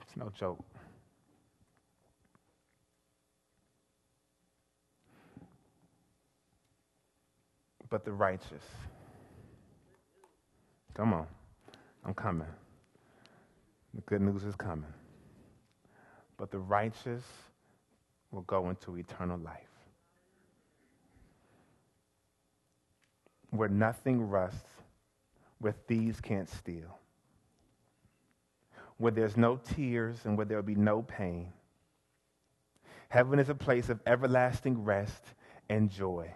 [0.00, 0.64] It's no joke.
[7.90, 8.64] But the righteous.
[10.94, 11.26] Come on.
[12.04, 12.48] I'm coming.
[13.92, 14.94] The good news is coming.
[16.38, 17.24] But the righteous
[18.30, 19.69] will go into eternal life.
[23.50, 24.70] Where nothing rusts,
[25.58, 26.98] where thieves can't steal.
[28.98, 31.52] Where there's no tears and where there'll be no pain.
[33.08, 35.24] Heaven is a place of everlasting rest
[35.68, 36.32] and joy.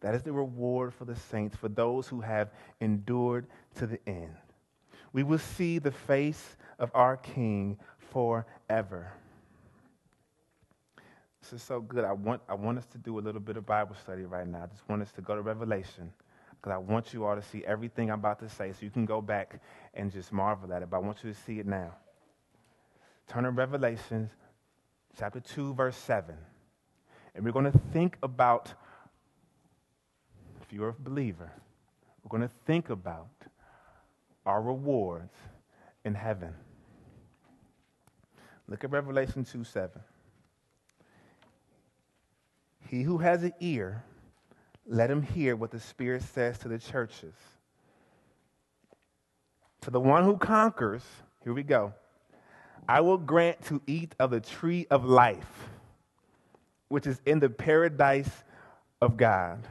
[0.00, 4.36] That is the reward for the saints, for those who have endured to the end
[5.12, 9.12] we will see the face of our King forever.
[11.40, 12.04] This is so good.
[12.04, 14.64] I want, I want us to do a little bit of Bible study right now.
[14.64, 16.12] I just want us to go to Revelation
[16.50, 19.06] because I want you all to see everything I'm about to say so you can
[19.06, 19.60] go back
[19.94, 20.90] and just marvel at it.
[20.90, 21.94] But I want you to see it now.
[23.28, 24.30] Turn to Revelation
[25.16, 26.34] chapter 2, verse 7.
[27.34, 28.72] And we're going to think about,
[30.60, 31.52] if you're a believer,
[32.22, 33.28] we're going to think about
[34.44, 35.34] our rewards
[36.04, 36.54] in heaven.
[38.66, 40.00] Look at Revelation 2 7.
[42.88, 44.02] He who has an ear,
[44.86, 47.34] let him hear what the Spirit says to the churches.
[49.82, 51.02] To the one who conquers,
[51.44, 51.92] here we go,
[52.88, 55.68] I will grant to eat of the tree of life,
[56.88, 58.30] which is in the paradise
[59.02, 59.66] of God.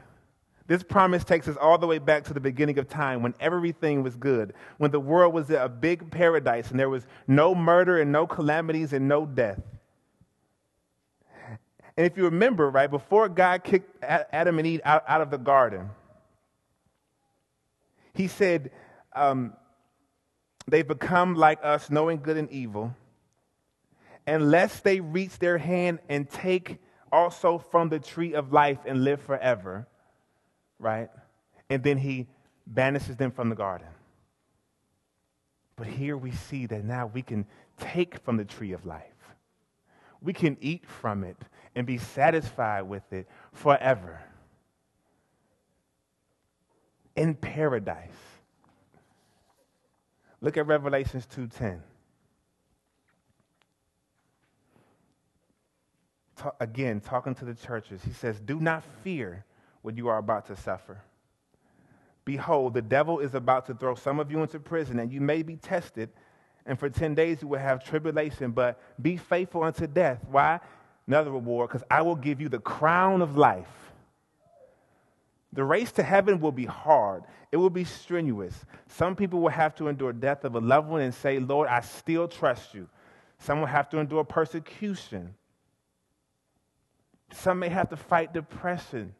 [0.68, 4.04] This promise takes us all the way back to the beginning of time when everything
[4.04, 8.12] was good, when the world was a big paradise and there was no murder and
[8.12, 9.60] no calamities and no death.
[11.98, 15.36] And if you remember, right, before God kicked Adam and Eve out, out of the
[15.36, 15.90] garden,
[18.14, 18.70] he said,
[19.14, 19.52] um,
[20.66, 22.94] They've become like us, knowing good and evil,
[24.26, 26.78] unless they reach their hand and take
[27.10, 29.86] also from the tree of life and live forever
[30.78, 31.10] right?
[31.68, 32.26] And then he
[32.66, 33.88] banishes them from the garden.
[35.76, 37.46] But here we see that now we can
[37.78, 39.02] take from the tree of life.
[40.20, 41.36] We can eat from it
[41.78, 44.20] and be satisfied with it forever
[47.14, 48.10] in paradise.
[50.40, 51.80] Look at Revelations 2:10.
[56.34, 59.44] Ta- again, talking to the churches, he says, "Do not fear
[59.82, 61.00] what you are about to suffer.
[62.24, 65.44] Behold, the devil is about to throw some of you into prison, and you may
[65.44, 66.10] be tested,
[66.66, 70.24] and for 10 days you will have tribulation, but be faithful unto death.
[70.28, 70.58] Why?
[71.08, 73.66] Another reward, because I will give you the crown of life.
[75.54, 77.24] The race to heaven will be hard.
[77.50, 78.66] It will be strenuous.
[78.88, 81.80] Some people will have to endure death of a loved one and say, Lord, I
[81.80, 82.88] still trust you.
[83.38, 85.34] Some will have to endure persecution.
[87.32, 89.14] Some may have to fight depression.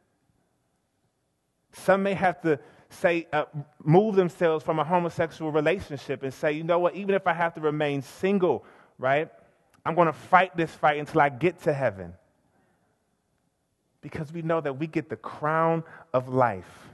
[1.71, 2.59] Some may have to
[2.89, 3.45] say, uh,
[3.83, 7.55] move themselves from a homosexual relationship and say, you know what, even if I have
[7.55, 8.63] to remain single,
[8.99, 9.29] right,
[9.85, 12.13] I'm going to fight this fight until I get to heaven.
[14.01, 16.89] Because we know that we get the crown of life.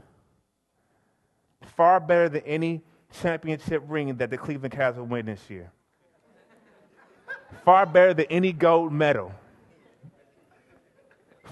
[1.76, 2.82] Far better than any
[3.22, 5.72] championship ring that the Cleveland Cavs will win this year.
[7.64, 9.32] Far better than any gold medal.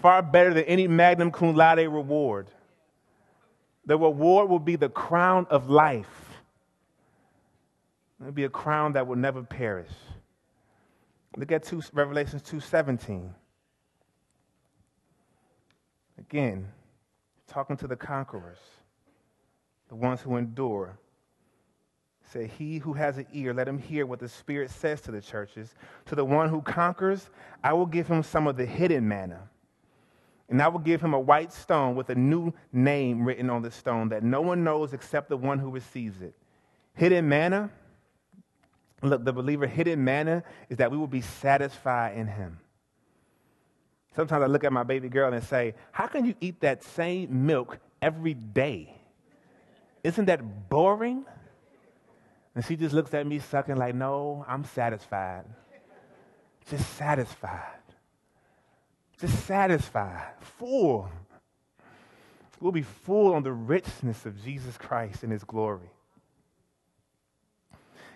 [0.02, 2.48] Far better than any Magnum Cum Laude reward.
[3.86, 6.08] The reward will be the crown of life.
[8.20, 9.92] It'll be a crown that will never perish.
[11.36, 13.30] Look at two, Revelations 2.17.
[16.20, 16.68] Again,
[17.48, 18.60] talking to the conquerors,
[19.90, 20.98] the ones who endure.
[22.32, 25.22] Say, he who has an ear, let him hear what the Spirit says to the
[25.22, 25.76] churches.
[26.06, 27.30] To the one who conquers,
[27.64, 29.50] I will give him some of the hidden manna
[30.50, 33.72] and I will give him a white stone with a new name written on the
[33.72, 36.36] stone that no one knows except the one who receives it.
[36.94, 37.72] Hidden manna,
[39.10, 42.60] look, the believer, hidden manna is that we will be satisfied in him.
[44.16, 47.46] Sometimes I look at my baby girl and say, How can you eat that same
[47.46, 48.96] milk every day?
[50.04, 51.26] Isn't that boring?
[52.56, 55.46] And she just looks at me sucking, like, No, I'm satisfied.
[56.70, 57.84] Just satisfied
[59.24, 61.10] just satisfied, full.
[62.60, 65.90] We'll be full on the richness of Jesus Christ and his glory.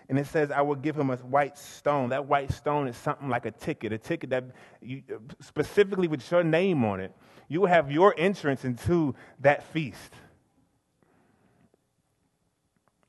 [0.08, 2.10] And it says, I will give him a white stone.
[2.10, 4.44] That white stone is something like a ticket, a ticket that
[4.80, 5.02] you,
[5.40, 7.14] specifically with your name on it.
[7.48, 10.14] You will have your entrance into that feast.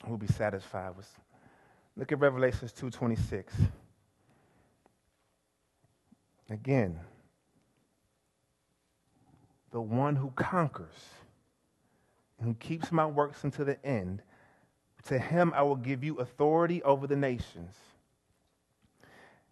[0.06, 1.10] We'll be satisfied with.
[1.95, 3.45] Look at Revelations 2.26.
[6.50, 7.00] Again,
[9.72, 10.95] the one who conquers
[12.39, 14.22] and who keeps my works unto the end,
[15.06, 17.76] to him I will give you authority over the nations.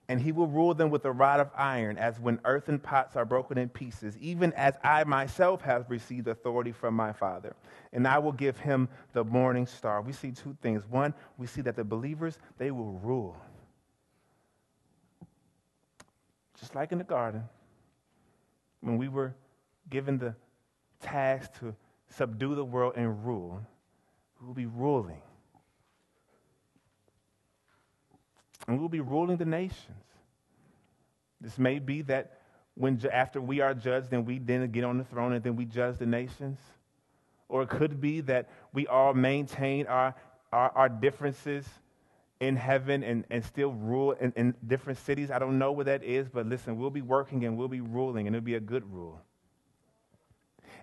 [0.09, 3.25] And he will rule them with a rod of iron, as when earthen pots are
[3.25, 7.53] broken in pieces, even as I myself have received authority from my Father.
[7.91, 10.01] And I will give him the morning star.
[10.01, 10.83] We see two things.
[10.89, 13.35] One, we see that the believers, they will rule.
[16.57, 17.43] Just like in the garden,
[18.79, 19.35] when we were
[19.89, 20.35] given the
[21.01, 21.75] task to
[22.09, 23.61] subdue the world and rule,
[24.39, 25.21] we will be ruling.
[28.67, 30.03] And we'll be ruling the nations.
[31.39, 32.39] This may be that
[32.75, 35.65] when after we are judged, then we then get on the throne and then we
[35.65, 36.59] judge the nations.
[37.49, 40.15] Or it could be that we all maintain our,
[40.51, 41.65] our, our differences
[42.39, 45.31] in heaven and, and still rule in, in different cities.
[45.31, 48.27] I don't know what that is, but listen, we'll be working and we'll be ruling,
[48.27, 49.21] and it'll be a good rule.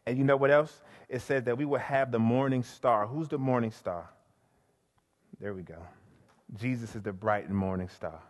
[0.07, 0.83] And you know what else?
[1.09, 3.07] It says that we will have the morning star.
[3.07, 4.11] Who's the morning star?
[5.41, 5.79] There we go.
[6.53, 8.21] Jesus is the bright and morning star.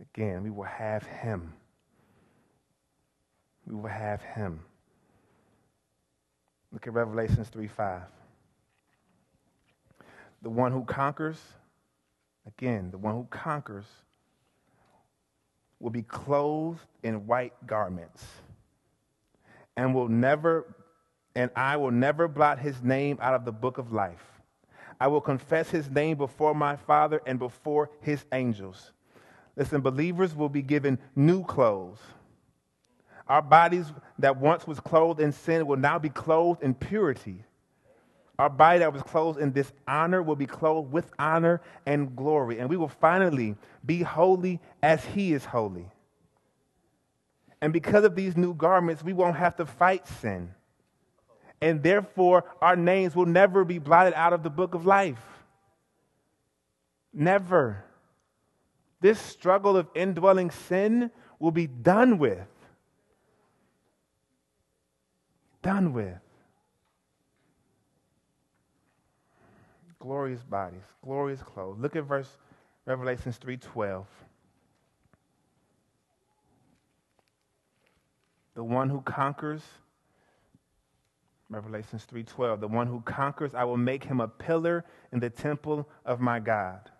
[0.00, 1.52] Again, we will have him.
[3.66, 4.60] We will have him.
[6.72, 8.02] Look at Revelations 3 5.
[10.42, 11.38] The one who conquers,
[12.46, 13.84] again, the one who conquers
[15.78, 18.24] will be clothed in white garments
[19.76, 20.66] and will never
[21.34, 24.31] and I will never blot his name out of the book of life.
[25.02, 28.92] I will confess his name before my Father and before his angels.
[29.56, 31.98] Listen, believers will be given new clothes.
[33.26, 33.86] Our bodies
[34.20, 37.42] that once was clothed in sin will now be clothed in purity.
[38.38, 42.60] Our body that was clothed in dishonor will be clothed with honor and glory.
[42.60, 45.90] And we will finally be holy as he is holy.
[47.60, 50.54] And because of these new garments, we won't have to fight sin.
[51.62, 55.22] And therefore, our names will never be blotted out of the book of life.
[57.14, 57.84] Never.
[59.00, 62.48] This struggle of indwelling sin will be done with.
[65.62, 66.18] Done with.
[70.00, 71.78] Glorious bodies, glorious clothes.
[71.78, 72.38] Look at verse
[72.86, 74.06] Revelations 3:12.
[78.54, 79.62] The one who conquers
[81.52, 85.88] Revelations 3:12 The one who conquers I will make him a pillar in the temple
[86.04, 86.90] of my God.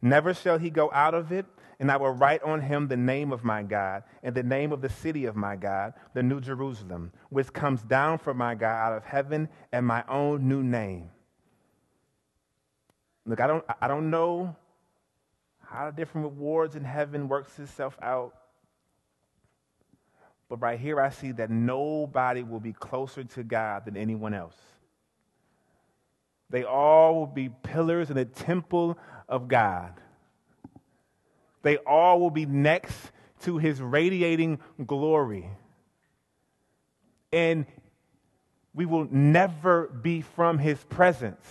[0.00, 1.46] Never shall he go out of it,
[1.78, 4.80] and I will write on him the name of my God and the name of
[4.80, 8.96] the city of my God, the new Jerusalem, which comes down from my God out
[8.96, 11.10] of heaven, and my own new name.
[13.24, 14.56] Look, I don't, I don't know
[15.60, 18.34] how the different rewards in heaven works itself out.
[20.52, 24.58] But right here, I see that nobody will be closer to God than anyone else.
[26.50, 28.98] They all will be pillars in the temple
[29.30, 29.94] of God.
[31.62, 33.12] They all will be next
[33.44, 35.48] to his radiating glory.
[37.32, 37.64] And
[38.74, 41.46] we will never be from his presence.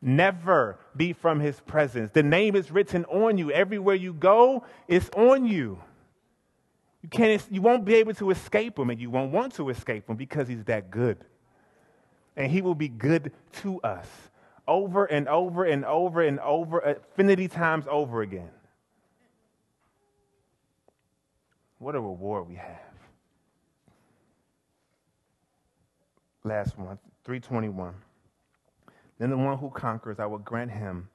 [0.00, 2.12] Never be from his presence.
[2.12, 3.50] The name is written on you.
[3.50, 5.80] Everywhere you go, it's on you.
[7.02, 10.08] You, can't, you won't be able to escape him, and you won't want to escape
[10.08, 11.18] him because he's that good.
[12.36, 13.32] And he will be good
[13.62, 14.06] to us
[14.68, 18.50] over and over and over and over, infinity times over again.
[21.78, 22.78] What a reward we have.
[26.44, 27.94] Last one, 321.
[29.18, 31.08] Then the one who conquers, I will grant him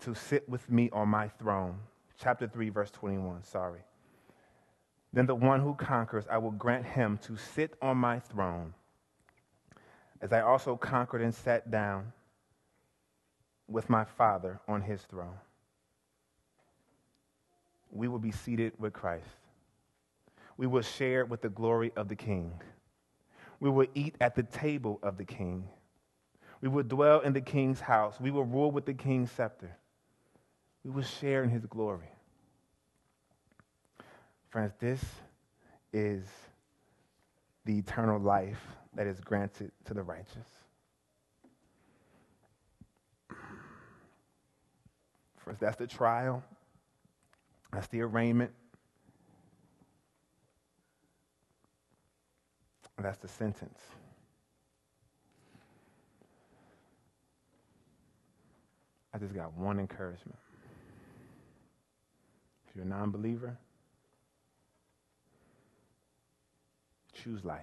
[0.00, 1.78] to sit with me on my throne.
[2.18, 3.80] Chapter 3, verse 21, sorry.
[5.18, 8.72] Then the one who conquers, I will grant him to sit on my throne,
[10.20, 12.12] as I also conquered and sat down
[13.66, 15.34] with my Father on his throne.
[17.90, 19.26] We will be seated with Christ.
[20.56, 22.52] We will share with the glory of the King.
[23.58, 25.68] We will eat at the table of the King.
[26.60, 28.20] We will dwell in the King's house.
[28.20, 29.78] We will rule with the King's scepter.
[30.84, 32.12] We will share in his glory.
[34.50, 35.04] Friends, this
[35.92, 36.24] is
[37.66, 38.60] the eternal life
[38.94, 40.48] that is granted to the righteous.
[45.36, 46.42] First, that's the trial,
[47.72, 48.52] that's the arraignment,
[52.98, 53.80] that's the sentence.
[59.14, 60.38] I just got one encouragement.
[62.68, 63.56] If you're a non believer,
[67.22, 67.60] choose life.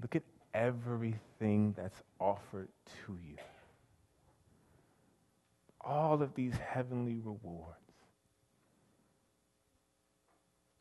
[0.00, 2.68] Look at everything that's offered
[3.06, 3.36] to you.
[5.80, 7.78] All of these heavenly rewards,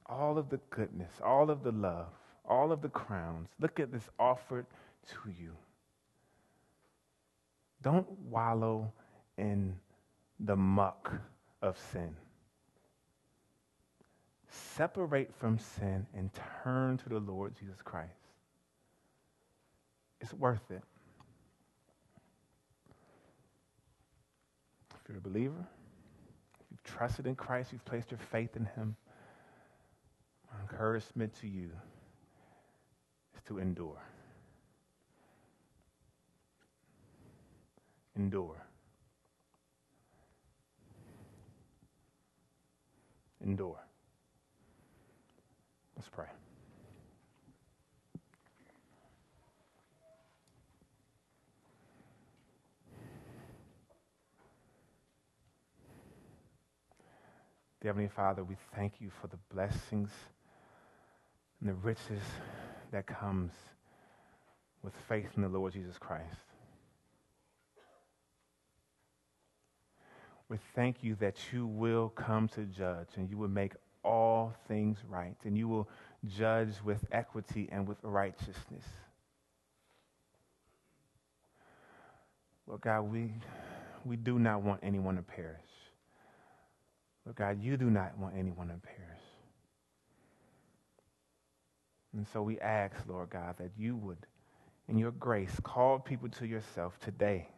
[0.06, 2.08] all of the goodness, all of the love,
[2.46, 3.50] all of the crowns.
[3.60, 4.66] Look at this offered
[5.10, 5.52] to you.
[7.82, 8.94] Don't wallow
[9.38, 9.76] in
[10.40, 11.12] the muck
[11.62, 12.16] of sin
[14.54, 16.30] separate from sin and
[16.64, 18.12] turn to the Lord Jesus Christ.
[20.22, 20.82] It's worth it.
[24.92, 25.68] If you're a believer,
[26.62, 28.96] if you've trusted in Christ, you've placed your faith in Him,
[30.52, 31.72] my encouragement to you
[33.36, 34.02] is to endure.
[38.16, 38.64] Endure.
[43.44, 43.80] Endure.
[45.96, 46.26] Let's pray.
[57.82, 60.10] Dear Heavenly Father, we thank you for the blessings
[61.60, 62.24] and the riches
[62.92, 63.52] that comes
[64.82, 66.24] with faith in the Lord Jesus Christ.
[70.48, 73.74] We thank you that you will come to judge and you will make
[74.04, 75.88] all things right, and you will
[76.26, 78.86] judge with equity and with righteousness.
[82.68, 83.32] Lord God, we,
[84.06, 85.60] we do not want anyone to perish.
[87.26, 89.00] Lord God, you do not want anyone to perish.
[92.14, 94.26] And so we ask, Lord God, that you would,
[94.88, 97.50] in your grace, call people to yourself today.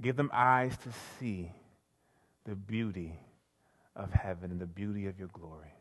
[0.00, 1.52] Give them eyes to see
[2.44, 3.18] the beauty
[4.00, 5.74] of heaven and the beauty of your glory.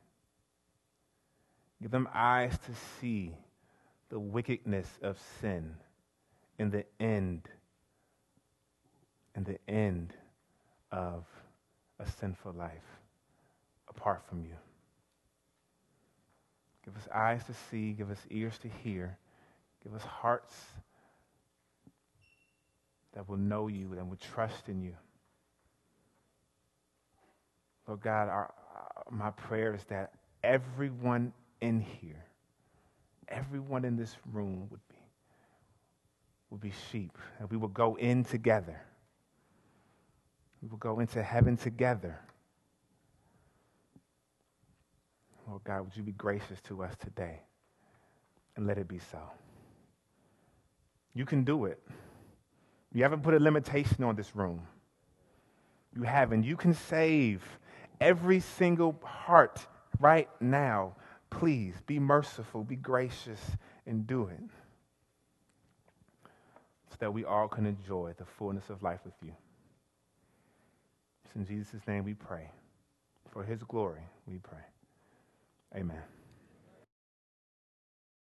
[1.82, 3.34] Give them eyes to see
[4.10, 5.76] the wickedness of sin
[6.58, 7.48] and the end,
[9.36, 10.14] in the end
[10.92, 11.24] of
[12.00, 12.74] a sinful life
[13.88, 14.56] apart from you.
[16.84, 19.18] Give us eyes to see, give us ears to hear,
[19.84, 20.56] give us hearts
[23.14, 24.96] that will know you and will trust in you.
[27.90, 30.12] Lord God, our, uh, my prayer is that
[30.44, 32.24] everyone in here,
[33.28, 34.96] everyone in this room would be,
[36.52, 38.80] would be sheep, and we would go in together.
[40.62, 42.20] We will go into heaven together.
[45.48, 47.40] Lord God, would you be gracious to us today
[48.56, 49.18] and let it be so?
[51.16, 51.82] You can do it.
[52.94, 54.62] You haven't put a limitation on this room.
[55.96, 56.44] You haven't.
[56.44, 57.42] You can save
[58.00, 59.66] every single heart
[60.00, 60.96] right now.
[61.30, 63.40] Please be merciful, be gracious,
[63.86, 64.40] and do it
[66.90, 69.34] so that we all can enjoy the fullness of life with you.
[71.26, 72.50] It's in Jesus' name we pray.
[73.32, 74.66] For his glory, we pray.
[75.76, 76.02] Amen.